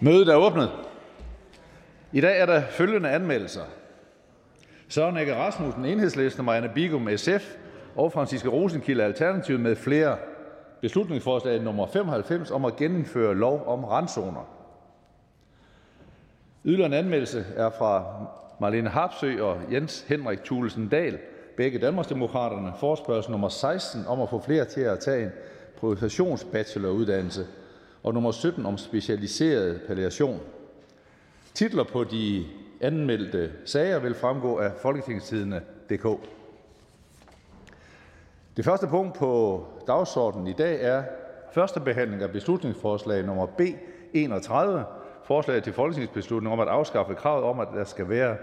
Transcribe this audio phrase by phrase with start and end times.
[0.00, 0.70] Mødet er åbnet.
[2.12, 3.62] I dag er der følgende anmeldelser.
[4.88, 7.54] Søren Egge Rasmussen, Enhedslisten, Marianne Bigum, SF
[7.96, 10.16] og Franciske Rosenkilde, Alternativet med flere
[10.80, 14.48] beslutningsforslag nummer 95 om at genindføre lov om randzoner.
[16.64, 18.04] Yderligere en anmeldelse er fra
[18.60, 21.18] Marlene Harpsø og Jens Henrik Thulesen Dahl,
[21.56, 25.30] begge Danmarksdemokraterne, forspørgsel nummer 16 om at få flere til at tage en
[25.76, 27.46] professionsbacheloruddannelse
[28.02, 30.40] og nummer 17 om specialiseret palliation.
[31.54, 32.44] Titler på de
[32.80, 36.06] anmeldte sager vil fremgå af folketingstidene.dk.
[38.56, 41.02] Det første punkt på dagsordenen i dag er
[41.52, 43.60] første behandling af beslutningsforslag nummer B
[44.14, 44.84] 31,
[45.24, 48.36] forslag til folketingsbeslutning om at afskaffe kravet om, at der skal være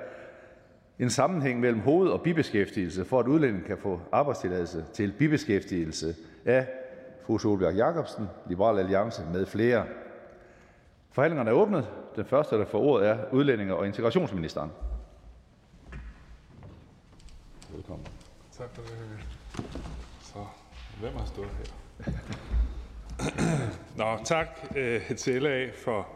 [0.99, 6.67] en sammenhæng mellem hoved- og bibeskæftigelse, for at udlændingen kan få arbejdstilladelse til bibeskæftigelse af
[7.25, 9.85] fru Solbjerg Jacobsen, Liberal Alliance med flere.
[11.11, 11.87] Forhandlingerne er åbnet.
[12.15, 14.71] Den første, der får ordet, er udlændinge- og integrationsministeren.
[17.69, 18.07] Velkommen.
[18.57, 18.91] Tak for det.
[20.21, 20.45] Så,
[20.99, 22.11] hvem har stået her?
[23.97, 26.07] Nå, tak øh, til LA for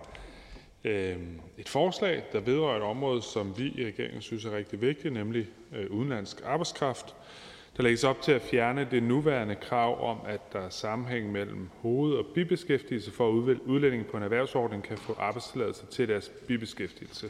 [0.84, 1.18] øh,
[1.58, 5.48] et forslag, der vedrører et område, som vi i regeringen synes er rigtig vigtigt, nemlig
[5.76, 7.16] øh, udenlandsk arbejdskraft.
[7.78, 11.70] Der lægges op til at fjerne det nuværende krav om, at der er sammenhæng mellem
[11.82, 17.30] hoved- og bibeskæftigelse, for at udlændinge på en erhvervsordning kan få arbejdstilladelse til deres bibeskæftigelse.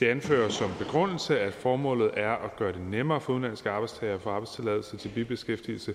[0.00, 4.20] Det anfører som begrundelse, at formålet er at gøre det nemmere for udenlandske arbejdstager at
[4.20, 5.94] få arbejdstilladelse til bibeskæftigelse,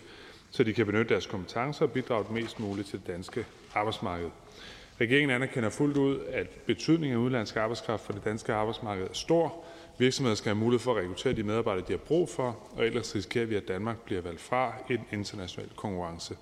[0.52, 4.30] så de kan benytte deres kompetencer og bidrage mest muligt til det danske arbejdsmarked.
[5.02, 9.66] Regeringen anerkender fuldt ud, at betydningen af udenlandsk arbejdskraft for det danske arbejdsmarked er stor.
[9.98, 13.16] Virksomheder skal have mulighed for at rekruttere de medarbejdere, de har brug for, og ellers
[13.16, 16.38] risikerer vi, at Danmark bliver valgt fra i en international konkurrence.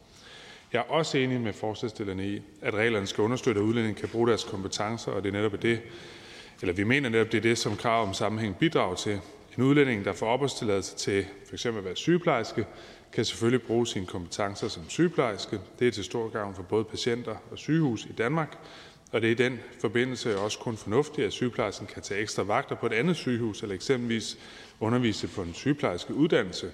[0.74, 4.28] Jeg er også enig med forslagsstillerne i, at reglerne skal understøtte, at udlændinge kan bruge
[4.28, 5.82] deres kompetencer, og det er netop det,
[6.62, 9.22] eller vi mener netop, det er det, som krav om sammenhæng bidrager til.
[9.58, 11.66] En udlænding, der får opholdstilladelse til f.eks.
[11.66, 12.66] at være sygeplejerske,
[13.14, 15.60] kan selvfølgelig bruge sine kompetencer som sygeplejerske.
[15.80, 18.58] Det er til stor gavn for både patienter og sygehus i Danmark,
[19.12, 22.76] og det er i den forbindelse også kun fornuftigt, at sygeplejersken kan tage ekstra vagter
[22.76, 24.38] på et andet sygehus eller eksempelvis
[24.80, 26.72] undervise på en sygeplejerske uddannelse.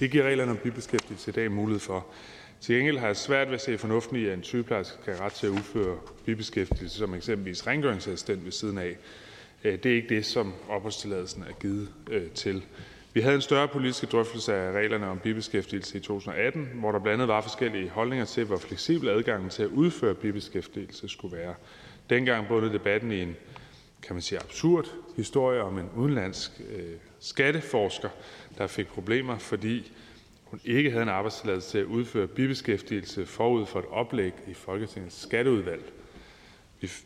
[0.00, 2.06] Det giver reglerne om bibeskæftigelse i dag mulighed for.
[2.60, 5.24] Til gengæld har jeg svært ved at se fornuften i, at en sygeplejerske kan have
[5.24, 8.96] ret til at udføre bibeskæftigelse som eksempelvis rengøringsassistent ved siden af.
[9.64, 12.64] Øh, det er ikke det, som opholdstilladelsen er givet øh, til.
[13.18, 17.14] Vi havde en større politisk drøftelse af reglerne om bibeskæftigelse i 2018, hvor der blandt
[17.14, 21.54] andet var forskellige holdninger til, hvor fleksibel adgangen til at udføre bibeskæftigelse skulle være.
[22.10, 23.36] Dengang bundede debatten i en
[24.02, 24.86] kan man sige, absurd
[25.16, 26.82] historie om en udenlandsk øh,
[27.20, 28.08] skatteforsker,
[28.58, 29.92] der fik problemer, fordi
[30.44, 35.22] hun ikke havde en arbejdstilladelse til at udføre bibeskæftigelse forud for et oplæg i Folketingets
[35.22, 35.92] skatteudvalg.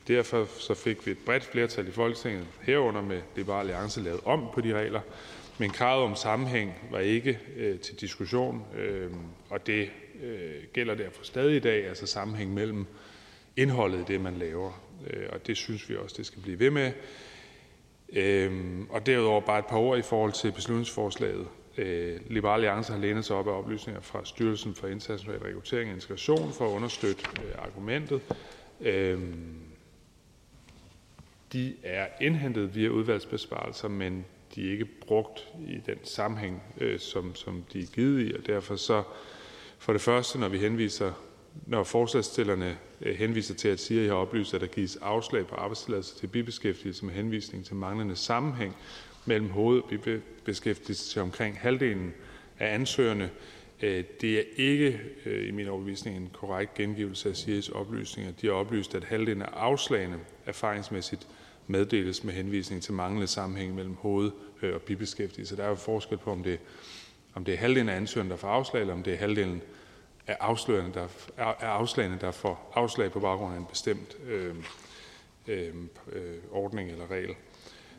[0.09, 4.49] Derfor så fik vi et bredt flertal i Folketinget herunder med Liberal Alliance lavet om
[4.55, 5.01] på de regler,
[5.59, 9.11] men kravet om sammenhæng var ikke øh, til diskussion, øh,
[9.51, 9.91] og det
[10.23, 12.87] øh, gælder derfor stadig i dag, altså sammenhæng mellem
[13.57, 14.83] indholdet i det, man laver.
[15.07, 16.93] Øh, og det synes vi også, det skal blive ved med.
[18.13, 21.47] Øh, og derudover bare et par ord i forhold til beslutningsforslaget.
[21.79, 25.95] Øh, Liberal Alliance har lænet sig op af oplysninger fra Styrelsen for International Rekruttering og
[25.95, 28.21] Integration for at understøtte øh, argumentet.
[28.81, 29.21] Øh,
[31.53, 34.25] de er indhentet via udvalgsbesparelser, men
[34.55, 38.47] de er ikke brugt i den sammenhæng, øh, som, som de er givet i, og
[38.47, 39.03] derfor så
[39.79, 41.13] for det første, når vi henviser,
[41.67, 45.47] når forslagsstillerne øh, henviser til at sige, at jeg har oplyst, at der gives afslag
[45.47, 48.77] på arbejdstilladelse til bibeskæftigelse med henvisning til manglende sammenhæng
[49.25, 49.89] mellem hoved- og
[50.45, 52.15] bibeskæftigelse til omkring halvdelen
[52.59, 53.31] af ansøgerne.
[53.83, 58.33] Øh, det er ikke øh, i min overbevisning en korrekt gengivelse af CIA's oplysninger.
[58.33, 61.29] De har oplyst, at halvdelen af afslagene erfaringsmæssigt
[61.67, 64.33] meddeles med henvisning til manglende sammenhæng mellem hoved-
[64.63, 65.57] øh, og bibeskæftigelse.
[65.57, 66.59] Der er jo forskel på, om det,
[67.35, 69.63] om det er halvdelen af ansøgerne, der får afslag, eller om det er halvdelen
[70.27, 74.55] af, afslagene, der, af afslagene, der får afslag på baggrund af en bestemt øh,
[75.49, 75.75] øh,
[76.13, 77.35] øh, ordning eller regel.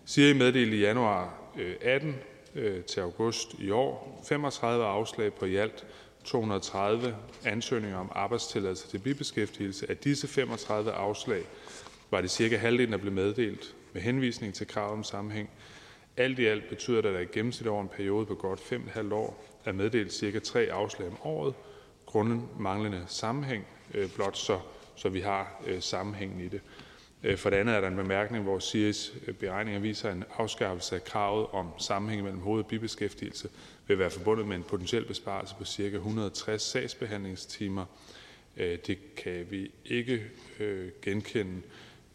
[0.05, 2.15] Siri meddelte i januar øh, 18
[2.55, 5.85] øh, til august i år 35 afslag på i alt
[6.23, 9.89] 230 ansøgninger om arbejdstilladelse til bibeskæftigelse.
[9.89, 11.43] Af disse 35 afslag
[12.13, 15.49] var det cirka halvdelen, der blev meddelt med henvisning til krav om sammenhæng.
[16.17, 19.13] Alt i alt betyder det, at der i gennemsnit over en periode på godt 5,5
[19.13, 21.53] år er meddelt cirka tre afslag om året,
[22.05, 24.59] grunden manglende sammenhæng, øh, blot så,
[24.95, 26.61] så vi har øh, sammenhængen i det.
[27.23, 30.23] Øh, for det andet er der en bemærkning, hvor SIRIs øh, beregninger viser, at en
[30.37, 33.49] afskaffelse af kravet om sammenhæng mellem hoved- og bibeskæftigelse
[33.87, 35.83] vil være forbundet med en potentiel besparelse på ca.
[35.83, 37.85] 160 sagsbehandlingstimer.
[38.57, 40.23] Øh, det kan vi ikke
[41.01, 41.61] genkende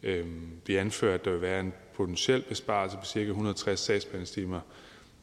[0.02, 3.20] Øhm, vi anfører, at der vil være en potentiel besparelse på ca.
[3.20, 4.60] 160 sagsbehandlingstimer,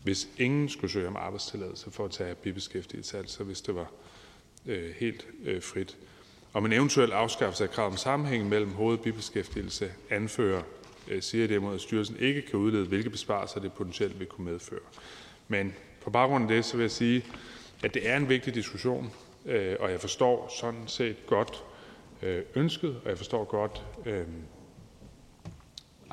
[0.04, 3.92] hvis ingen skulle søge om arbejdstilladelse for at tage bibeskæftigelse, altså hvis det var
[4.66, 5.98] øh, helt øh, frit.
[6.54, 10.62] Om en eventuel afskaffelse af kravet om sammenhæng mellem hoved- og bibeskæftigelse anfører,
[11.08, 14.80] øh, siger derimod, at styrelsen ikke kan udlede, hvilke besparelser det potentielt vil kunne medføre.
[15.48, 17.26] Men på baggrund af det, så vil jeg sige,
[17.84, 19.14] at det er en vigtig diskussion,
[19.46, 21.64] øh, og jeg forstår sådan set godt
[22.22, 24.24] øh, ønsket, og jeg forstår godt øh,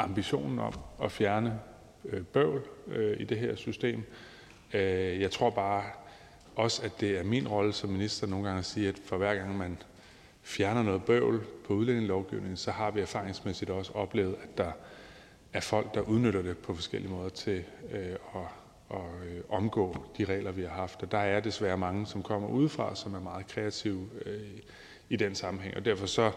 [0.03, 1.61] ambitionen om at fjerne
[2.05, 4.03] øh, bøvl øh, i det her system.
[4.75, 5.85] Øh, jeg tror bare
[6.57, 9.35] også, at det er min rolle som minister nogle gange at sige, at for hver
[9.35, 9.79] gang man
[10.43, 14.73] fjerner noget bøvl på udlændingelovgivningen, så har vi erfaringsmæssigt også oplevet, at der
[15.53, 18.49] er folk, der udnytter det på forskellige måder til øh, at,
[18.91, 21.03] at øh, omgå de regler, vi har haft.
[21.03, 24.41] Og der er desværre mange, som kommer udefra, som er meget kreative øh,
[25.09, 25.77] i den sammenhæng.
[25.77, 26.33] Og derfor så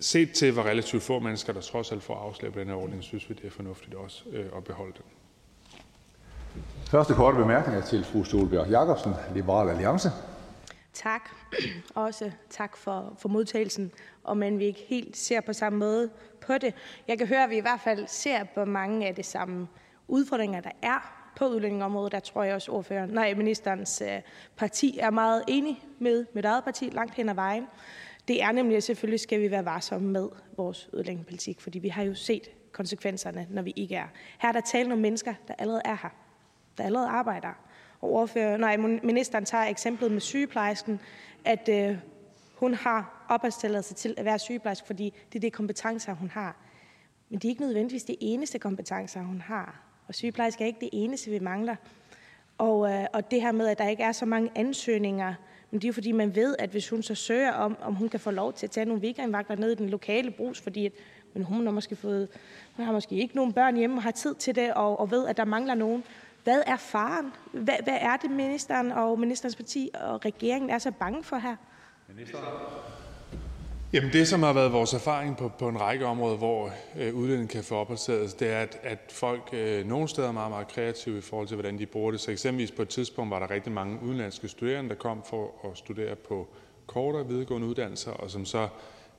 [0.00, 3.02] set til, hvor relativt få mennesker, der trods alt får afslag på den her ordning,
[3.02, 5.04] synes vi, det er fornuftigt også øh, at beholde den.
[6.90, 10.10] Første korte bemærkning er til fru Solbjerg Jacobsen, Liberal Alliance.
[10.92, 11.30] Tak.
[11.94, 13.92] Også tak for, for modtagelsen,
[14.24, 16.10] og men vi ikke helt ser på samme måde
[16.40, 16.74] på det.
[17.08, 19.68] Jeg kan høre, at vi i hvert fald ser på mange af de samme
[20.08, 22.12] udfordringer, der er på udlændingområdet.
[22.12, 24.20] Der tror jeg også, ordføreren, nej, ministerens øh,
[24.56, 27.66] parti er meget enig med mit eget parti langt hen ad vejen.
[28.30, 32.02] Det er nemlig, at selvfølgelig skal vi være varsomme med vores udlændingepolitik, fordi vi har
[32.02, 34.06] jo set konsekvenserne, når vi ikke er.
[34.38, 36.08] Her er der tale om mennesker, der allerede er her,
[36.78, 37.48] der allerede arbejder.
[38.00, 41.00] Og ordfører, nej, ministeren tager eksemplet med sygeplejersken,
[41.44, 41.96] at øh,
[42.54, 46.56] hun har opholdstilladelse til at være sygeplejerske, fordi det er det kompetencer, hun har.
[47.28, 49.82] Men det er ikke nødvendigvis det eneste kompetencer, hun har.
[50.06, 51.76] Og sygeplejerske er ikke det eneste, vi mangler.
[52.58, 55.34] Og, øh, og det her med, at der ikke er så mange ansøgninger,
[55.70, 58.08] men det er jo fordi, man ved, at hvis hun så søger om, om hun
[58.08, 60.92] kan få lov til at tage nogle weekendvagter ned i den lokale brus, fordi at,
[61.34, 62.28] men hun, har måske fået,
[62.76, 65.26] hun har måske ikke nogen børn hjemme og har tid til det, og, og ved,
[65.26, 66.04] at der mangler nogen.
[66.44, 67.32] Hvad er faren?
[67.52, 71.56] Hvad, hvad er det, ministeren og ministerens parti og regeringen er så bange for her?
[72.08, 72.38] Minister.
[73.92, 77.48] Jamen det, som har været vores erfaring på, på en række områder, hvor øh, udlændinge
[77.48, 81.18] kan få opholdstilladelse, det er, at, at folk øh, nogle steder er meget, meget kreative
[81.18, 82.20] i forhold til, hvordan de bruger det.
[82.20, 85.78] Så eksempelvis på et tidspunkt var der rigtig mange udenlandske studerende, der kom for at
[85.78, 86.48] studere på
[86.86, 88.68] kortere videregående uddannelser, og som så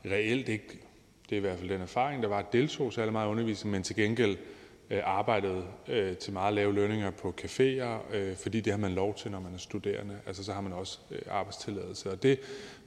[0.05, 0.79] reelt ikke,
[1.29, 3.95] det er i hvert fald den erfaring, der var, deltog særlig meget undervisning, men til
[3.95, 4.37] gengæld
[4.89, 9.15] øh, arbejdede øh, til meget lave lønninger på caféer, øh, fordi det har man lov
[9.15, 10.17] til, når man er studerende.
[10.27, 12.11] Altså så har man også øh, arbejdstilladelse.
[12.11, 12.39] Og det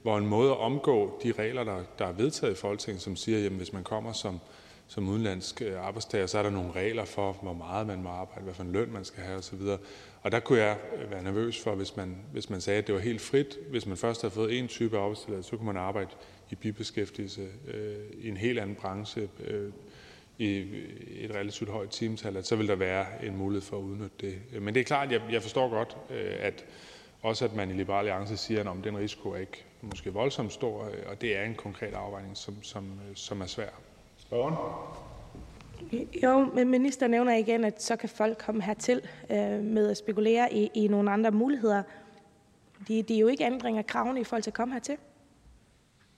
[0.05, 3.45] var en måde at omgå de regler, der, der er vedtaget i Folketinget, som siger,
[3.45, 4.39] at hvis man kommer som,
[4.87, 8.43] som udenlandsk øh, arbejdstager, så er der nogle regler for, hvor meget man må arbejde,
[8.43, 9.61] hvad for en løn man skal have osv.
[10.21, 12.95] Og der kunne jeg øh, være nervøs for, hvis man, hvis man sagde, at det
[12.95, 13.57] var helt frit.
[13.69, 16.09] Hvis man først havde fået en type arbejdstilladelse, så kunne man arbejde
[16.49, 19.71] i bibeskæftigelse øh, i en helt anden branche, øh,
[20.37, 20.65] i
[21.21, 24.61] et relativt højt timetal, at så vil der være en mulighed for at udnytte det.
[24.61, 26.65] Men det er klart, jeg, jeg forstår godt, øh, at
[27.21, 30.85] også at man i Liberale Alliance siger, at den risiko er ikke måske voldsomt stor,
[30.85, 33.69] øh, og det er en konkret afvejning, som, som, øh, som er svær.
[34.17, 34.55] Spørgeren?
[36.23, 40.53] Jo, men minister nævner igen, at så kan folk komme hertil øh, med at spekulere
[40.53, 41.83] i, i nogle andre muligheder.
[42.87, 44.97] Det, det er jo ikke ændring af kravene i forhold til at komme hertil.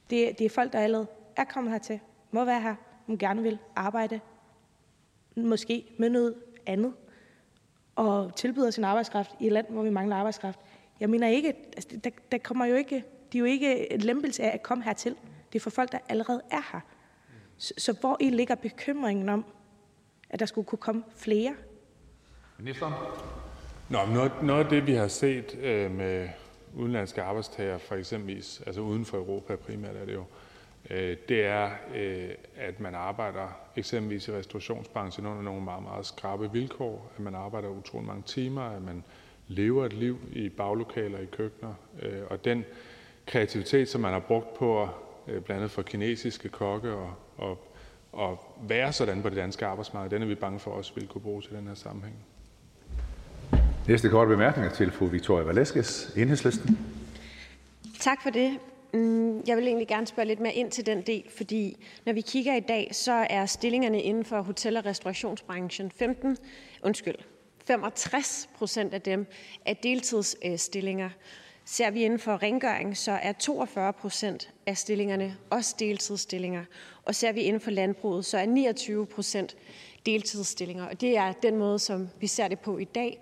[0.10, 2.00] Det, det er folk, der allerede er kommet hertil,
[2.32, 4.20] må være her, hun gerne vil arbejde,
[5.36, 6.94] måske med noget andet,
[7.96, 10.60] og tilbyder sin arbejdskraft i et land, hvor vi mangler arbejdskraft.
[11.00, 14.44] Jeg mener ikke, altså, der, der kommer jo ikke, det er jo ikke en lempelse
[14.44, 15.16] af at komme hertil.
[15.54, 16.80] Det er for folk, der allerede er her.
[17.58, 19.46] Så, så hvor i ligger bekymringen om,
[20.30, 21.56] at der skulle kunne komme flere?
[22.58, 22.94] Ministeren?
[23.90, 26.30] Nå, noget, noget af det, vi har set øh, med
[26.76, 30.24] udenlandske arbejdstager, for eksempelvis, altså uden for Europa primært er det jo,
[30.90, 36.52] Øh, det er, øh, at man arbejder eksempelvis i restaurationsbranchen under nogle meget, meget skrabe
[36.52, 39.04] vilkår, at man arbejder utrolig mange timer, at man
[39.48, 41.74] lever et liv i baglokaler, i køkkener.
[42.02, 42.66] Øh, og den
[43.28, 44.90] kreativitet, som man har brugt på
[45.26, 47.68] blandt andet for kinesiske kokke og, og,
[48.12, 51.22] og være sådan på det danske arbejdsmarked, den er vi bange for også vil kunne
[51.22, 52.16] bruge til den her sammenhæng.
[53.88, 56.78] Næste korte bemærkning er til fru Victoria Velasquez, Enhedslisten.
[58.00, 58.58] Tak for det.
[58.94, 62.22] Mm, jeg vil egentlig gerne spørge lidt mere ind til den del, fordi når vi
[62.22, 66.38] kigger i dag, så er stillingerne inden for hotel- og restaurationsbranchen 15,
[66.84, 67.16] undskyld,
[67.66, 69.26] 65 procent af dem
[69.66, 71.10] er deltidsstillinger.
[71.70, 76.64] Ser vi inden for rengøring, så er 42 procent af stillingerne også deltidsstillinger.
[77.06, 79.58] Og ser vi inden for landbruget, så er 29 procent
[80.06, 80.86] deltidsstillinger.
[80.86, 83.22] Og det er den måde, som vi ser det på i dag.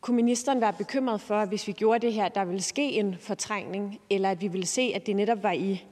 [0.00, 3.16] Kunne ministeren være bekymret for, at hvis vi gjorde det her, der ville ske en
[3.20, 5.84] fortrængning, eller at vi ville se, at det netop var i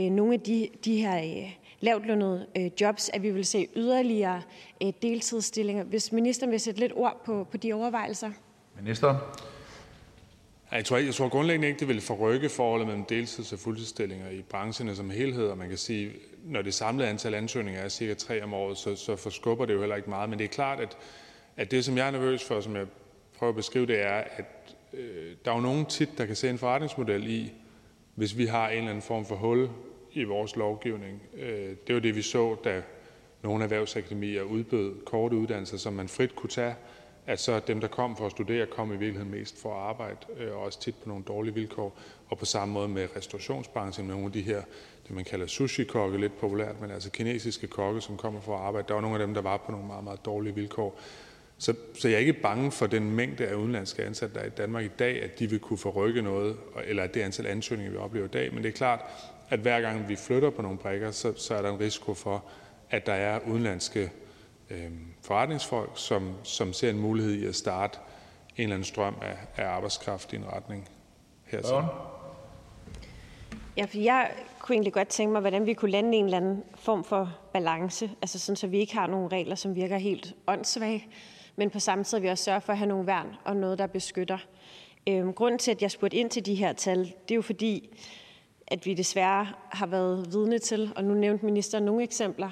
[0.00, 4.42] øh, nogle af de, de her øh, lavtlønnede øh, jobs, at vi vil se yderligere
[4.82, 5.84] øh, deltidsstillinger.
[5.84, 8.30] Hvis ministeren vil sætte lidt ord på, på de overvejelser.
[8.76, 9.16] Ministeren.
[10.76, 14.42] Jeg tror, jeg tror grundlæggende ikke, det vil forrykke forholdet mellem deltids- og fuldtidsstillinger i
[14.42, 16.12] branchen som helhed, og man kan sige,
[16.44, 19.80] når det samlede antal ansøgninger er cirka tre om året, så, så forskubber det jo
[19.80, 20.30] heller ikke meget.
[20.30, 20.96] Men det er klart, at,
[21.56, 22.86] at det, som jeg er nervøs for, som jeg
[23.38, 26.50] prøver at beskrive, det er, at øh, der er jo nogen tit, der kan se
[26.50, 27.52] en forretningsmodel i,
[28.14, 29.68] hvis vi har en eller anden form for hul
[30.12, 31.22] i vores lovgivning.
[31.34, 32.82] Øh, det var det, vi så, da
[33.42, 36.74] nogle erhvervsakademier udbød korte uddannelser, som man frit kunne tage,
[37.26, 40.16] at så dem, der kom for at studere, kom i virkeligheden mest for at arbejde,
[40.38, 41.98] øh, og også tit på nogle dårlige vilkår.
[42.28, 44.62] Og på samme måde med restaurationsbranchen, med nogle af de her,
[45.08, 48.88] det man kalder sushi-kokke, lidt populært, men altså kinesiske kokke, som kommer for at arbejde.
[48.88, 51.00] Der var nogle af dem, der var på nogle meget, meget dårlige vilkår.
[51.58, 54.50] Så, så jeg er ikke bange for den mængde af udenlandske ansatte, der er i
[54.50, 57.98] Danmark i dag, at de vil kunne forrykke noget, eller at det antal ansøgninger, vi
[57.98, 58.54] oplever i dag.
[58.54, 59.00] Men det er klart,
[59.48, 62.44] at hver gang vi flytter på nogle brækker, så, så er der en risiko for,
[62.90, 64.10] at der er udenlandske
[65.22, 67.98] forretningsfolk, som, som ser en mulighed i at starte
[68.56, 70.88] en eller anden strøm af, af arbejdskraft i en retning
[71.44, 71.74] hertil.
[73.76, 76.64] Ja, for jeg kunne egentlig godt tænke mig, hvordan vi kunne lande en eller anden
[76.74, 81.06] form for balance, altså sådan, så vi ikke har nogle regler, som virker helt åndssvage,
[81.56, 83.86] men på samme tid vi også sørger for at have nogle værn og noget, der
[83.86, 84.38] beskytter.
[85.08, 87.96] Øhm, grunden til, at jeg spurgte ind til de her tal, det er jo fordi,
[88.66, 92.50] at vi desværre har været vidne til, og nu nævnte ministeren nogle eksempler,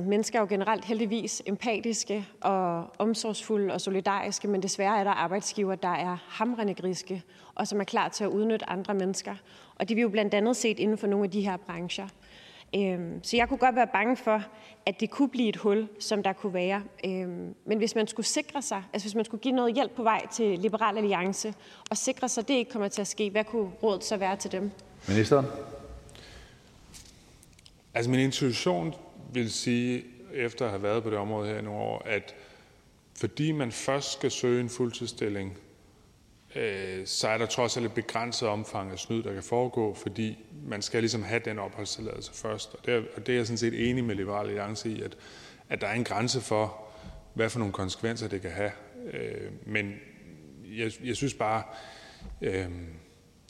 [0.00, 5.74] mennesker er jo generelt heldigvis empatiske og omsorgsfulde og solidariske, men desværre er der arbejdsgiver,
[5.74, 7.22] der er hamrende griske,
[7.54, 9.34] og som er klar til at udnytte andre mennesker.
[9.74, 12.08] Og det vi jo blandt andet set inden for nogle af de her brancher.
[12.76, 14.42] Øhm, så jeg kunne godt være bange for,
[14.86, 16.82] at det kunne blive et hul, som der kunne være.
[17.04, 20.02] Øhm, men hvis man skulle sikre sig, altså hvis man skulle give noget hjælp på
[20.02, 21.54] vej til Liberal Alliance,
[21.90, 24.36] og sikre sig, at det ikke kommer til at ske, hvad kunne rådet så være
[24.36, 24.70] til dem?
[25.08, 25.46] Ministeren.
[27.94, 28.94] Altså min intuition
[29.32, 32.34] vil sige, efter at have været på det område her i nogle år, at
[33.20, 35.58] fordi man først skal søge en fuldtidsstilling,
[36.56, 40.38] øh, så er der trods alt et begrænset omfang af snyd, der kan foregå, fordi
[40.66, 42.74] man skal ligesom have den opholdstilladelse først.
[42.74, 45.16] Og det, er, og det er jeg sådan set enig med Liberal Alliance i, at,
[45.68, 46.84] at der er en grænse for,
[47.34, 48.70] hvad for nogle konsekvenser det kan have.
[49.12, 49.94] Øh, men
[50.76, 51.62] jeg, jeg synes bare,
[52.42, 52.66] øh,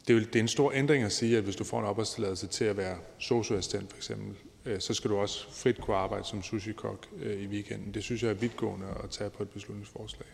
[0.09, 2.47] det, er, det er en stor ændring at sige, at hvis du får en opholdstilladelse
[2.47, 4.37] til at være socioassistent for eksempel,
[4.79, 7.95] så skal du også frit kunne arbejde som sushi-kok øh, i weekenden.
[7.95, 10.29] Det synes jeg er vidtgående at tage på et beslutningsforslag.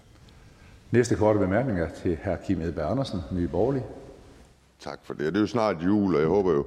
[0.90, 2.36] Næste korte bemærkning er til hr.
[2.46, 3.84] Kim Edberg Andersen, Nye Borgerlige.
[4.80, 5.26] Tak for det.
[5.26, 6.66] Det er jo snart jul, og jeg håber jo,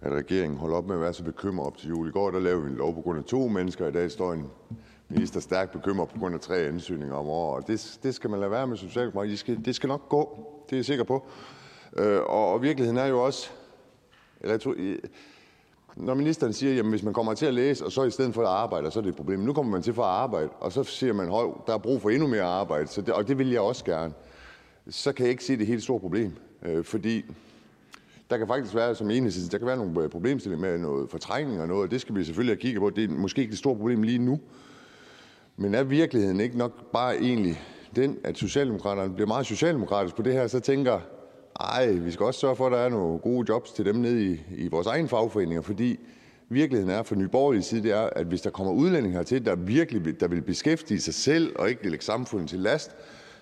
[0.00, 2.08] at regeringen holder op med at være så bekymret op til jul.
[2.08, 3.86] I går der lavede vi en lov på grund af to mennesker.
[3.86, 4.46] I dag står en
[5.08, 7.66] minister stærkt bekymret på grund af tre ansøgninger om året.
[7.66, 9.38] Det, det skal man lade være med Socialdemokratiet.
[9.38, 10.46] Skal, det skal nok gå.
[10.66, 11.26] Det er jeg sikker på.
[11.96, 13.50] Øh, og, og virkeligheden er jo også...
[14.40, 14.74] Eller jeg tror,
[15.96, 18.42] når ministeren siger, at hvis man kommer til at læse, og så i stedet for
[18.42, 19.40] at arbejde, så er det et problem.
[19.40, 22.02] Nu kommer man til for at arbejde, og så siger man, at der er brug
[22.02, 24.12] for endnu mere arbejde, så det, og det vil jeg også gerne.
[24.88, 26.32] Så kan jeg ikke se det helt store problem,
[26.62, 27.24] øh, fordi
[28.30, 31.60] der kan faktisk være, som enhedslisten, der kan være nogle øh, problemstillinger med noget fortrængning
[31.60, 32.90] og noget, og det skal vi selvfølgelig have kigget på.
[32.90, 34.40] Det er måske ikke det store problem lige nu.
[35.56, 37.62] Men er virkeligheden ikke nok bare egentlig
[37.96, 41.00] den, at Socialdemokraterne bliver meget socialdemokratisk på det her, så tænker,
[41.60, 44.24] Nej, vi skal også sørge for, at der er nogle gode jobs til dem nede
[44.24, 45.98] i, i vores egen fagforeninger, fordi
[46.48, 49.54] virkeligheden er for Nye Borgerlige side, det er, at hvis der kommer udlændinge hertil, der
[49.54, 52.90] virkelig der vil beskæftige sig selv og ikke lægge samfundet til last,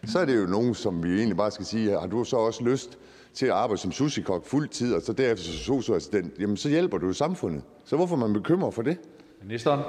[0.05, 2.65] så er det jo nogen, som vi egentlig bare skal sige, har du så også
[2.65, 2.99] lyst
[3.35, 6.99] til at arbejde som sushi-kok fuld tid, og så derefter som socioassistent, jamen så hjælper
[6.99, 7.63] du jo samfundet.
[7.85, 8.97] Så hvorfor er man bekymret for det?
[9.43, 9.81] Ministeren.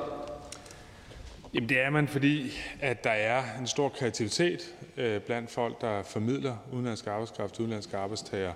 [1.54, 2.52] Jamen det er man, fordi
[2.82, 7.98] at der er en stor kreativitet øh, blandt folk, der formidler udenlandsk arbejdskraft til udenlandske
[7.98, 8.54] arbejdstager.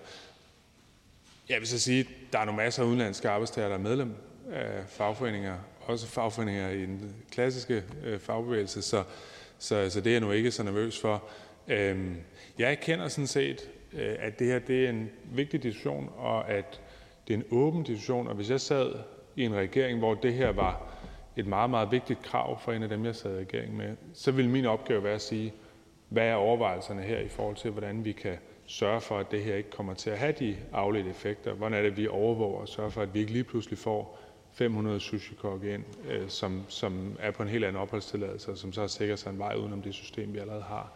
[1.49, 4.15] Jeg vil så sige, at der er nogle masser af udenlandske arbejdstager, der er medlem
[4.51, 9.03] af fagforeninger, også fagforeninger i den klassiske øh, fagbevægelse, så,
[9.59, 11.23] så, så det er jeg nu ikke så nervøs for.
[11.67, 12.15] Øhm,
[12.57, 16.81] jeg kender sådan set, øh, at det her det er en vigtig diskussion, og at
[17.27, 18.93] det er en åben diskussion, og hvis jeg sad
[19.35, 20.93] i en regering, hvor det her var
[21.37, 24.31] et meget, meget vigtigt krav for en af dem, jeg sad i regering med, så
[24.31, 25.53] ville min opgave være at sige,
[26.09, 29.55] hvad er overvejelserne her i forhold til, hvordan vi kan sørge for, at det her
[29.55, 31.53] ikke kommer til at have de afledte effekter?
[31.53, 34.19] Hvordan er det, vi overvåger og sørger for, at vi ikke lige pludselig får
[34.53, 38.87] 500 sushikokke ind, øh, som, som er på en helt anden opholdstilladelse, og som så
[38.87, 40.91] sikrer sig en vej udenom det system, vi allerede har.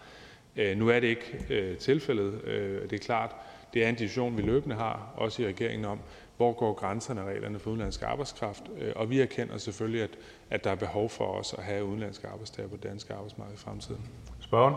[0.55, 2.43] Øh, nu er det ikke øh, tilfældet.
[2.43, 3.35] Øh, det er klart,
[3.73, 5.99] det er en diskussion, vi løbende har, også i regeringen, om,
[6.37, 8.63] hvor går grænserne og reglerne for udenlandsk arbejdskraft.
[8.77, 10.17] Øh, og vi erkender selvfølgelig, at,
[10.49, 13.57] at der er behov for os at have udenlandske arbejdstager på det danske arbejdsmarked i
[13.57, 14.01] fremtiden.
[14.39, 14.75] Spørgen?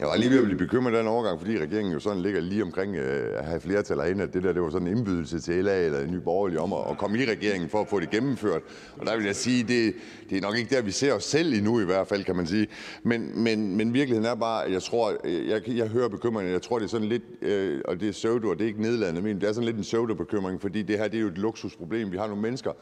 [0.00, 2.62] Jeg var lige ved at blive bekymret den overgang, fordi regeringen jo sådan ligger lige
[2.62, 5.64] omkring øh, at have flertal herinde, at det der det var sådan en indbydelse til
[5.64, 8.10] LA eller en ny borgerlig om at, at komme i regeringen for at få det
[8.10, 8.62] gennemført.
[8.98, 9.94] Og der vil jeg sige, det,
[10.30, 12.46] det er nok ikke der, vi ser os selv endnu i hvert fald, kan man
[12.46, 12.66] sige.
[13.02, 16.78] Men, men, men virkeligheden er bare, jeg tror, øh, jeg, jeg hører bekymringen, jeg tror,
[16.78, 19.40] det er sådan lidt, øh, og det er pseudo, og det er ikke nedladende, men
[19.40, 22.12] det er sådan lidt en pseudo-bekymring, fordi det her det er jo et luksusproblem.
[22.12, 22.72] Vi har nogle mennesker,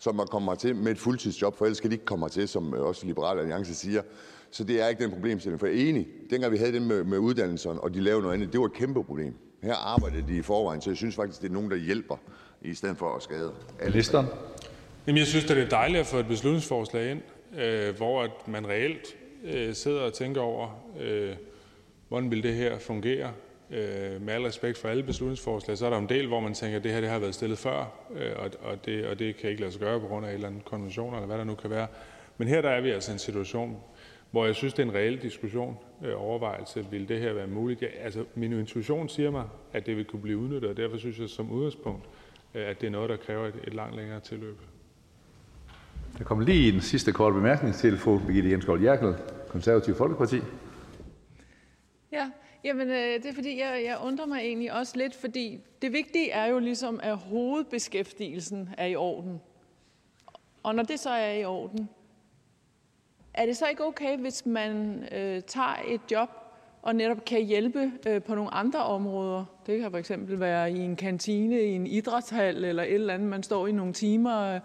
[0.00, 2.72] som er kommet til med et fuldtidsjob, for ellers skal de ikke komme til, som
[2.72, 4.02] også Liberale Alliance siger.
[4.50, 5.60] Så det er ikke den problemstilling.
[5.60, 8.34] For jeg er enig, dengang vi havde det med, med uddannelserne, og de lavede noget
[8.34, 9.34] andet, det var et kæmpe problem.
[9.62, 12.16] Her arbejder de i forvejen, så jeg synes faktisk, det er nogen, der hjælper,
[12.62, 13.52] i stedet for at skade.
[13.84, 14.26] Ministeren.
[15.06, 17.20] Jamen, jeg synes, det er dejligt at få et beslutningsforslag ind,
[17.60, 20.68] øh, hvor at man reelt øh, sidder og tænker over,
[21.00, 21.36] øh,
[22.08, 23.32] hvordan vil det her fungere.
[23.72, 26.78] Øh, med al respekt for alle beslutningsforslag, så er der en del, hvor man tænker,
[26.78, 29.50] at det her det har været stillet før, øh, og, og, det, og det kan
[29.50, 31.54] ikke lade sig gøre på grund af en eller anden konvention, eller hvad der nu
[31.54, 31.86] kan være.
[32.38, 33.76] Men her der er vi altså i en situation,
[34.30, 37.82] hvor jeg synes, det er en reel diskussion, øh, overvejelse, vil det her være muligt?
[37.82, 41.18] Ja, altså, min intuition siger mig, at det vil kunne blive udnyttet, og derfor synes
[41.18, 42.04] jeg som udgangspunkt,
[42.54, 44.58] øh, at det er noget, der kræver et, et langt længere tilløb.
[46.18, 49.14] Der kommer lige en sidste kort bemærkning til fru Birgitte Jensgaard Jerkel,
[49.48, 50.40] Konservativ Folkeparti.
[52.12, 52.30] Ja,
[52.64, 56.30] jamen øh, det er fordi, jeg, jeg undrer mig egentlig også lidt, fordi det vigtige
[56.30, 59.40] er jo ligesom, at hovedbeskæftigelsen er i orden.
[60.62, 61.88] Og når det så er i orden,
[63.34, 66.28] er det så ikke okay, hvis man øh, tager et job
[66.82, 69.44] og netop kan hjælpe øh, på nogle andre områder?
[69.66, 73.28] Det kan for eksempel være i en kantine, i en idrætshal eller et eller andet,
[73.28, 74.60] man står i nogle timer øh,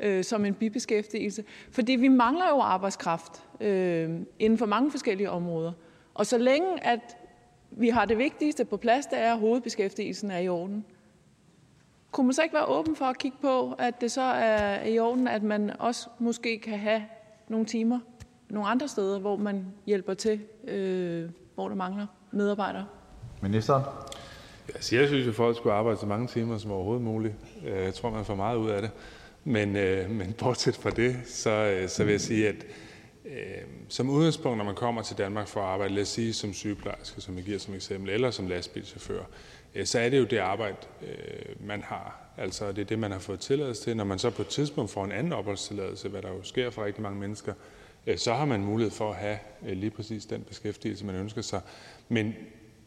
[0.00, 1.44] øh som en bibeskæftigelse.
[1.70, 5.72] Fordi vi mangler jo arbejdskraft øh, inden for mange forskellige områder.
[6.14, 7.16] Og så længe at
[7.76, 10.84] vi har det vigtigste på plads, det er, at hovedbeskæftigelsen er i orden.
[12.10, 14.98] Kunne man så ikke være åben for at kigge på, at det så er i
[14.98, 17.02] orden, at man også måske kan have
[17.48, 17.98] nogle timer
[18.52, 22.86] nogle andre steder, hvor man hjælper til, øh, hvor der mangler medarbejdere?
[23.42, 23.84] Ministeren.
[24.74, 27.34] Altså, jeg synes, at folk skulle arbejde så mange timer som overhovedet muligt.
[27.66, 28.90] Øh, jeg tror, man får meget ud af det.
[29.44, 32.66] Men, øh, men bortset fra det, så, øh, så vil jeg sige, at
[33.24, 36.52] Øh, som udgangspunkt, når man kommer til Danmark for at arbejde, lad os sige som
[36.52, 39.22] sygeplejerske, som jeg giver som eksempel, eller som lastbilchauffør,
[39.74, 42.18] øh, så er det jo det arbejde, øh, man har.
[42.36, 43.96] Altså, det er det, man har fået tilladelse til.
[43.96, 46.84] Når man så på et tidspunkt får en anden opholdstilladelse, hvad der jo sker for
[46.84, 47.54] rigtig mange mennesker,
[48.16, 51.60] så har man mulighed for at have lige præcis den beskæftigelse, man ønsker sig.
[52.08, 52.34] Men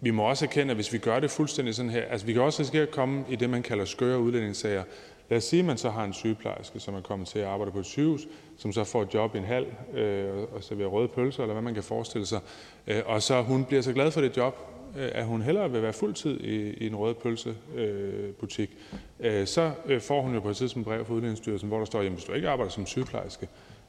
[0.02, 2.42] vi må også erkende, at hvis vi gør det fuldstændig sådan her, altså vi kan
[2.42, 4.84] også risikere at komme i det, man kalder skøre udlændingssager.
[5.30, 7.72] Lad os sige, at man så har en sygeplejerske, som er kommet til at arbejde
[7.72, 11.08] på et sygehus, som så får et job i en halv øh, og serverer røde
[11.08, 12.40] pølser, eller hvad man kan forestille sig.
[12.88, 14.58] Øh, og så hun bliver så glad for det job,
[14.98, 18.78] øh, at hun hellere vil være fuldtid i, i en røde pølsebutik.
[19.20, 21.86] Øh, øh, så øh, får hun jo på et tidspunkt brev fra Udlændingsstyrelsen, hvor der
[21.86, 23.48] står, at hvis du ikke arbejder som sygeplejerske,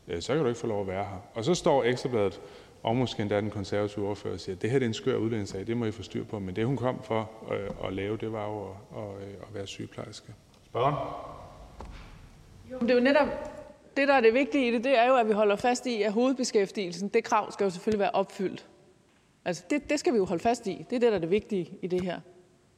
[0.08, 1.20] øh, så kan du ikke få lov at være her.
[1.34, 2.40] Og så står Ekstrabladet
[2.82, 5.66] og måske endda den konservative ordfører og siger, at det her er en skør udlændingssag,
[5.66, 6.38] det må I få styr på.
[6.38, 9.54] Men det, hun kom for øh, at lave, det var jo at, at, øh, at
[9.54, 10.32] være sygeplejerske.
[10.66, 10.94] Spørgen?
[12.72, 13.28] Jo, det er jo netop
[13.96, 16.02] det, der er det vigtige i det, det er jo, at vi holder fast i,
[16.02, 18.66] at hovedbeskæftigelsen, det krav skal jo selvfølgelig være opfyldt.
[19.44, 20.86] Altså, det, det skal vi jo holde fast i.
[20.90, 22.20] Det er det, der er det vigtige i det her.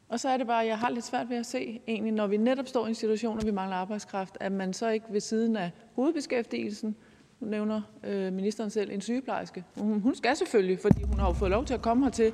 [0.08, 2.26] Og så er det bare, at jeg har lidt svært ved at se, egentlig, når
[2.26, 5.20] vi netop står i en situation, hvor vi mangler arbejdskraft, at man så ikke ved
[5.20, 6.96] siden af hovedbeskæftigelsen
[7.40, 9.64] nu nævner øh, ministeren selv en sygeplejerske.
[9.76, 12.32] Hun, hun skal selvfølgelig, fordi hun har jo fået lov til at komme hertil,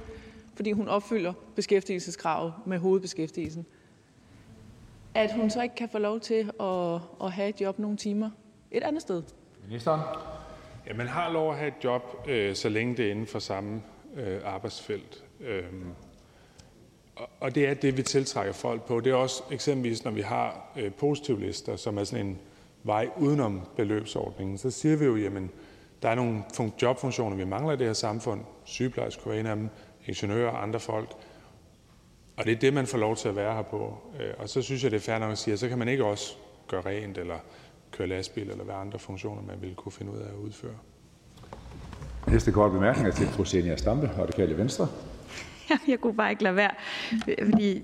[0.55, 3.67] fordi hun opfylder beskæftigelseskravet med hovedbeskæftigelsen.
[5.15, 8.31] At hun så ikke kan få lov til at, at have et job nogle timer
[8.71, 9.23] et andet sted.
[9.67, 10.01] Ministeren.
[10.87, 13.39] Ja, man har lov at have et job, øh, så længe det er inden for
[13.39, 13.83] samme
[14.17, 15.25] øh, arbejdsfelt.
[15.41, 15.87] Øhm,
[17.17, 19.01] og, og det er det, vi tiltrækker folk på.
[19.01, 22.39] Det er også eksempelvis, når vi har øh, positivlister, som er sådan en
[22.83, 25.51] vej udenom beløbsordningen, så siger vi jo, jamen,
[26.03, 26.43] der er nogle
[26.83, 28.41] jobfunktioner, vi mangler i det her samfund.
[28.65, 29.69] Sygeplejersker kunne være en af dem,
[30.07, 31.11] ingeniører og andre folk.
[32.37, 33.99] Og det er det, man får lov til at være her på.
[34.21, 35.89] Øh, og så synes jeg, det er fair nok at sige, at så kan man
[35.89, 36.35] ikke også
[36.69, 37.39] gøre rent, eller
[37.93, 40.75] køre lastbil, eller hvad andre funktioner, man ville kunne finde ud af at udføre.
[42.29, 44.89] Næste kort bemærkning er til fru Senior Stampe, og det kalder Venstre.
[45.89, 46.71] Jeg kunne bare ikke lade være,
[47.51, 47.83] fordi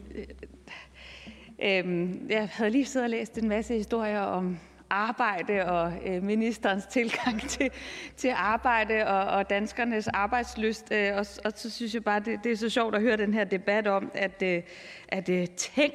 [1.62, 4.58] øh, jeg havde lige siddet og læst en masse historier om
[4.90, 7.70] arbejde og øh, ministerens tilgang til,
[8.16, 10.92] til arbejde og, og danskernes arbejdslyst.
[10.92, 13.34] Øh, og, og så synes jeg bare, det, det er så sjovt at høre den
[13.34, 14.62] her debat om, at, øh,
[15.08, 15.94] at øh, tænk,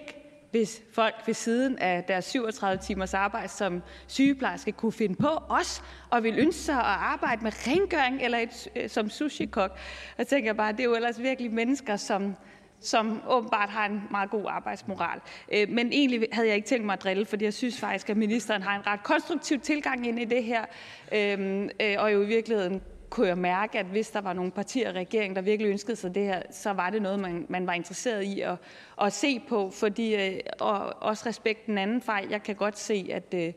[0.51, 5.83] hvis folk ved siden af deres 37 timers arbejde som sygeplejerske kunne finde på os
[6.09, 9.77] og ville ønske sig at arbejde med rengøring eller et, øh, som sushi-kok.
[10.17, 12.35] Og tænker jeg bare, det er jo ellers virkelig mennesker, som,
[12.79, 15.19] som åbenbart har en meget god arbejdsmoral.
[15.51, 18.17] Øh, men egentlig havde jeg ikke tænkt mig at drille, fordi jeg synes faktisk, at
[18.17, 20.65] ministeren har en ret konstruktiv tilgang ind i det her,
[21.13, 24.89] øhm, øh, og jo i virkeligheden kunne jeg mærke, at hvis der var nogle partier
[24.89, 27.73] i regeringen, der virkelig ønskede sig det her, så var det noget, man, man var
[27.73, 28.55] interesseret i at,
[29.01, 32.29] at se på, fordi, øh, og også respekt den anden fejl.
[32.29, 33.55] Jeg kan godt se, at, at,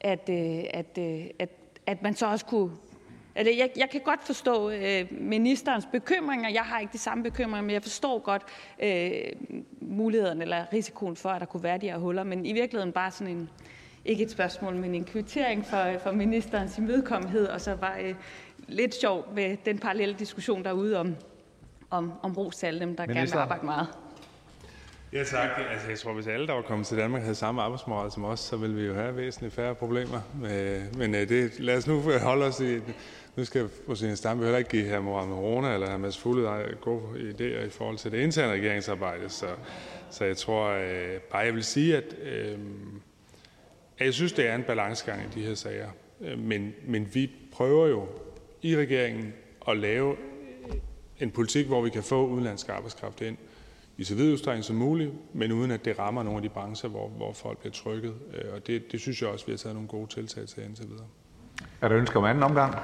[0.00, 0.28] at,
[0.98, 0.98] at,
[1.38, 1.50] at,
[1.86, 2.70] at man så også kunne
[3.34, 6.50] eller jeg, jeg kan godt forstå øh, ministerens bekymringer.
[6.50, 8.42] Jeg har ikke de samme bekymringer, men jeg forstår godt
[8.82, 9.12] øh,
[9.80, 12.24] muligheden eller risikoen for, at der kunne være de her huller.
[12.24, 13.50] Men i virkeligheden bare sådan en,
[14.04, 18.14] ikke et spørgsmål, men en kvittering for, for ministerens imødekommenhed, og så var øh,
[18.68, 21.16] lidt sjov med den parallelle diskussion derude om,
[21.90, 23.20] om, om ros til alle dem, der Minister.
[23.20, 23.88] gerne vil arbejde meget.
[25.12, 25.50] Ja tak.
[25.70, 28.40] Altså, jeg tror, hvis alle, der var kommet til Danmark, havde samme arbejdsmoral som os,
[28.40, 30.20] så ville vi jo have væsentligt færre problemer.
[30.44, 32.78] Øh, men øh, det, lad os nu holde os i...
[33.36, 35.00] Nu skal fru Sine Stampe heller ikke give hr.
[35.00, 35.96] Mohamed Rona eller hr.
[35.96, 39.28] Mads Fuglede gode idéer i forhold til det interne regeringsarbejde.
[39.28, 39.46] Så,
[40.10, 42.58] så jeg tror øh, bare, jeg vil sige, at, øh,
[43.98, 45.88] at jeg synes, det er en balancegang i de her sager.
[46.20, 48.06] Øh, men, men vi prøver jo
[48.62, 49.32] i regeringen
[49.68, 50.16] at lave
[51.20, 53.36] en politik, hvor vi kan få udenlandsk arbejdskraft ind
[54.00, 56.88] i så vid udstrækning som muligt, men uden at det rammer nogle af de brancher,
[56.88, 58.14] hvor, hvor folk bliver trykket.
[58.34, 60.88] Øh, og det, det synes jeg også, vi har taget nogle gode tiltag til indtil
[60.88, 61.06] videre.
[61.80, 62.74] Er der ønsker om anden omgang?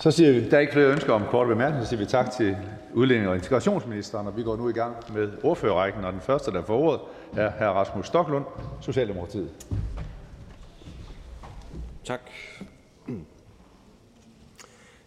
[0.00, 2.30] Så siger vi, der er ikke flere ønsker om korte bemærkninger, så siger vi tak
[2.30, 2.56] til
[2.94, 6.62] udlænding- og integrationsministeren, og vi går nu i gang med ordførerrækken, og den første, der
[6.62, 7.00] får ordet,
[7.36, 7.64] er hr.
[7.64, 8.44] Rasmus Stoklund,
[8.80, 9.50] Socialdemokratiet.
[12.04, 12.20] Tak.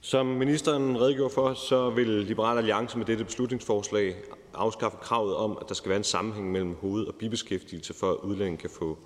[0.04, 4.16] Som ministeren redegjorde for, så vil Liberal Alliance med dette beslutningsforslag
[4.54, 8.18] afskaffe kravet om, at der skal være en sammenhæng mellem hoved- og bibeskæftigelse, for at
[8.24, 8.98] udlændinge kan få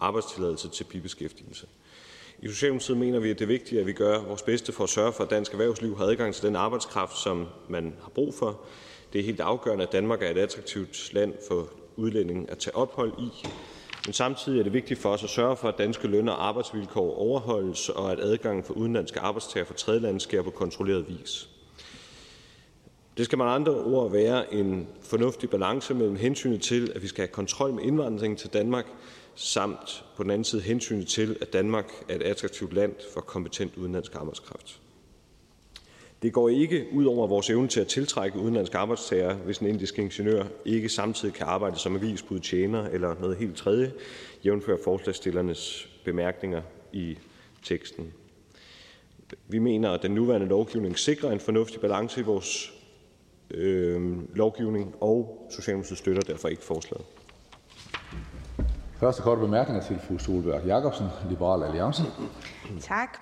[0.00, 1.66] arbejdstilladelse til bibeskæftigelse.
[2.42, 4.90] I Socialdemokratiet mener vi, at det er vigtigt, at vi gør vores bedste for at
[4.90, 8.60] sørge for, at dansk erhvervsliv har adgang til den arbejdskraft, som man har brug for.
[9.12, 13.12] Det er helt afgørende, at Danmark er et attraktivt land for udlændinge at tage ophold
[13.18, 13.48] i.
[14.06, 17.14] Men samtidig er det vigtigt for os at sørge for, at danske løn- og arbejdsvilkår
[17.18, 21.48] overholdes, og at adgangen for udenlandske arbejdstager fra tredjelande sker på kontrolleret vis.
[23.16, 27.22] Det skal med andre ord være en fornuftig balance mellem hensynet til, at vi skal
[27.22, 28.86] have kontrol med indvandringen til Danmark,
[29.34, 33.76] samt på den anden side hensynet til, at Danmark er et attraktivt land for kompetent
[33.76, 34.80] udenlandsk arbejdskraft.
[36.22, 39.98] Det går ikke ud over vores evne til at tiltrække udenlandske arbejdstager, hvis en indisk
[39.98, 43.92] ingeniør ikke samtidig kan arbejde som avisbudtjener eller noget helt tredje,
[44.44, 47.18] jævnfør forslagstillernes bemærkninger i
[47.62, 48.12] teksten.
[49.48, 52.72] Vi mener, at den nuværende lovgivning sikrer en fornuftig balance i vores
[53.50, 57.04] øh, lovgivning, og Socialdemokratiet støtter derfor ikke forslaget.
[59.00, 62.02] Første korte bemærkning er til fru Solberg Jakobsen, Liberal Alliance.
[62.80, 63.18] Tak.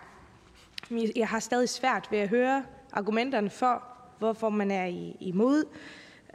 [1.17, 3.83] Jeg har stadig svært ved at høre argumenterne for,
[4.19, 5.65] hvorfor man er imod.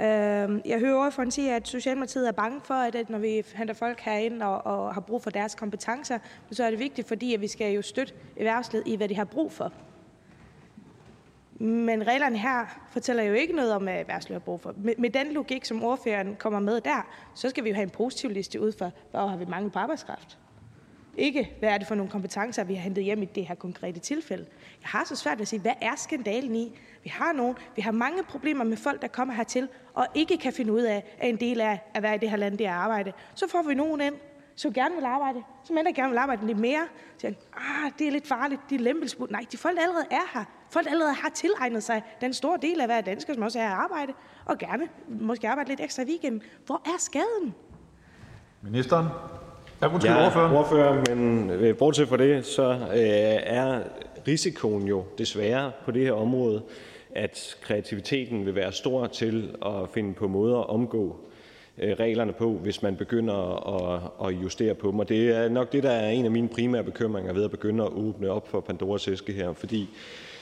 [0.02, 4.00] Øhm, jeg hører ordføreren sige, at Socialdemokratiet er bange for, at når vi henter folk
[4.00, 6.20] herind og, og har brug for deres kompetencer,
[6.52, 9.26] så er det vigtigt, fordi at vi skal jo støtte erhvervslivet i, hvad de har
[9.26, 9.72] brug for.
[11.60, 14.74] Men reglerne her fortæller jo ikke noget om, hvad erhvervslivet har brug for.
[14.78, 17.90] Med, med den logik, som ordføreren kommer med der, så skal vi jo have en
[17.90, 20.38] positiv liste ud for, hvor har vi mangel på arbejdskraft.
[21.18, 24.00] Ikke, hvad er det for nogle kompetencer, vi har hentet hjem i det her konkrete
[24.00, 24.46] tilfælde.
[24.82, 26.78] Jeg har så svært ved at sige, hvad er skandalen i?
[27.04, 30.54] Vi har nogen, vi har mange problemer med folk, der kommer hertil og ikke kan
[30.54, 32.74] finde ud af, at en del af at være i det her land, det er
[32.74, 33.14] arbejde.
[33.36, 34.16] Så får vi nogen ind,
[34.56, 36.88] som gerne vil arbejde, som endda gerne vil arbejde lidt mere.
[37.14, 39.28] Så siger, ah, det er lidt farligt, de er lempelsbud.
[39.28, 40.44] Nej, de folk allerede er her.
[40.70, 43.66] Folk allerede har tilegnet sig den store del af at være dansker, som også er
[43.68, 44.14] at arbejde,
[44.46, 46.42] og gerne måske arbejde lidt ekstra i weekenden.
[46.66, 47.56] Hvor er skaden?
[48.62, 49.08] Ministeren?
[49.82, 50.58] Ja, undskyld, ja, ordfører.
[50.58, 52.80] ordfører, men øh, bortset fra det, så øh,
[53.44, 53.80] er
[54.28, 56.62] risikoen jo desværre på det her område,
[57.16, 61.16] at kreativiteten vil være stor til at finde på måder at omgå
[61.78, 63.36] øh, reglerne på, hvis man begynder
[63.76, 65.00] at, at justere på dem.
[65.00, 67.84] Og det er nok det, der er en af mine primære bekymringer ved at begynde
[67.84, 69.90] at åbne op for Pandoras æske her, fordi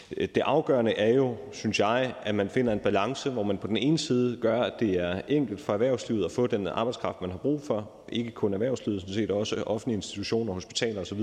[0.09, 3.77] det afgørende er jo, synes jeg, at man finder en balance, hvor man på den
[3.77, 7.37] ene side gør, at det er enkelt for erhvervslivet at få den arbejdskraft, man har
[7.37, 7.89] brug for.
[8.09, 11.21] Ikke kun erhvervslivet, sådan set også offentlige institutioner, hospitaler osv.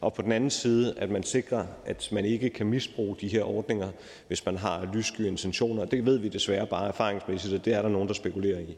[0.00, 3.42] Og på den anden side, at man sikrer, at man ikke kan misbruge de her
[3.42, 3.88] ordninger,
[4.28, 5.84] hvis man har lyssky intentioner.
[5.84, 8.76] Det ved vi desværre bare erfaringsmæssigt, at det er der nogen, der spekulerer i.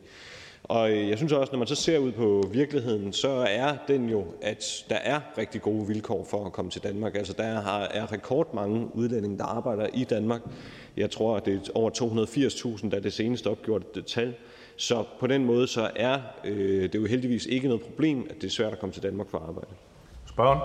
[0.69, 4.09] Og øh, jeg synes også, når man så ser ud på virkeligheden, så er den
[4.09, 7.17] jo, at der er rigtig gode vilkår for at komme til Danmark.
[7.17, 10.41] Altså der er rekordmange udlændinge, der arbejder i Danmark.
[10.97, 11.91] Jeg tror, at det er over
[12.81, 14.35] 280.000, der er det seneste opgjorte tal.
[14.77, 18.45] Så på den måde så er øh, det jo heldigvis ikke noget problem, at det
[18.45, 19.71] er svært at komme til Danmark for at arbejde.
[20.29, 20.61] Spørgen?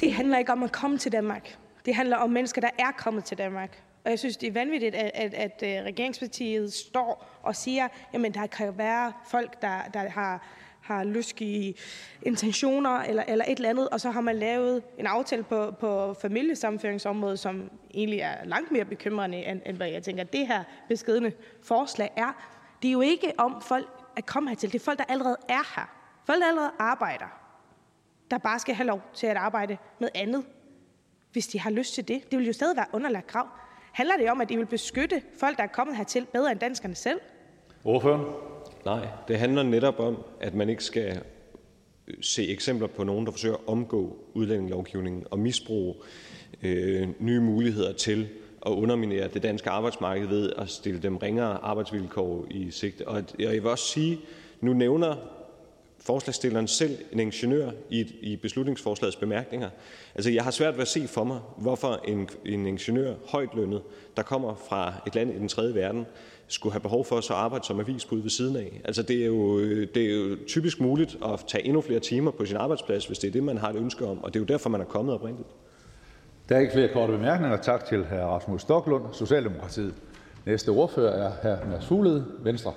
[0.00, 1.56] Det handler ikke om at komme til Danmark.
[1.86, 3.83] Det handler om mennesker, der er kommet til Danmark.
[4.04, 8.34] Og jeg synes, det er vanvittigt, at, at, at øh, regeringspartiet står og siger, jamen
[8.34, 10.46] der kan være folk, der, der har,
[10.80, 11.74] har lyskige
[12.22, 16.14] intentioner eller, eller et eller andet, og så har man lavet en aftale på, på
[16.14, 21.32] familiesammenføringsområdet, som egentlig er langt mere bekymrende, end, end hvad jeg tænker, det her beskedende
[21.62, 22.44] forslag er.
[22.82, 25.74] Det er jo ikke om folk at komme hertil, det er folk, der allerede er
[25.76, 25.94] her.
[26.26, 27.40] Folk, der allerede arbejder,
[28.30, 30.44] der bare skal have lov til at arbejde med andet,
[31.32, 32.30] hvis de har lyst til det.
[32.30, 33.48] Det vil jo stadig være underlagt krav.
[33.94, 36.94] Handler det om, at de vil beskytte folk, der er kommet hertil, bedre end danskerne
[36.94, 37.20] selv?
[37.84, 38.24] Ordføreren?
[38.84, 41.20] Nej, det handler netop om, at man ikke skal
[42.08, 45.94] øh, se eksempler på nogen, der forsøger at omgå udlændingelovgivningen og misbruge
[46.62, 48.28] øh, nye muligheder til
[48.66, 53.08] at underminere det danske arbejdsmarked ved at stille dem ringere arbejdsvilkår i sigte.
[53.08, 54.20] Og jeg vil også sige,
[54.60, 55.16] nu nævner
[56.06, 59.70] forslagsstilleren selv en ingeniør i, i beslutningsforslagets bemærkninger.
[60.14, 63.82] Altså, jeg har svært ved at se for mig, hvorfor en, en ingeniør, højt lønnet,
[64.16, 66.06] der kommer fra et land i den tredje verden,
[66.48, 68.80] skulle have behov for at så arbejde som avisbud ved siden af.
[68.84, 72.44] Altså, det er, jo, det er jo typisk muligt at tage endnu flere timer på
[72.44, 74.46] sin arbejdsplads, hvis det er det, man har et ønske om, og det er jo
[74.46, 75.48] derfor, man er kommet oprindeligt.
[76.48, 77.56] Der er ikke flere korte bemærkninger.
[77.56, 78.14] Tak til hr.
[78.14, 79.94] Rasmus Stoklund, Socialdemokratiet.
[80.46, 81.68] Næste ordfører er hr.
[81.68, 82.72] Mads Fuglede, Venstre.